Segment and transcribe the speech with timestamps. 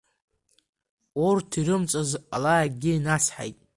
[1.25, 3.57] Урҭ ирымҵаз ала акгьы инацҳаит.